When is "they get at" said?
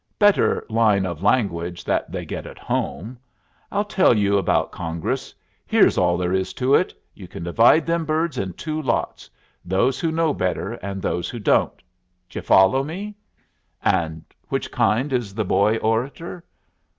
2.11-2.57